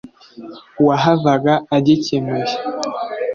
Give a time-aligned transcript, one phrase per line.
[0.87, 2.53] wahavaga agikemuye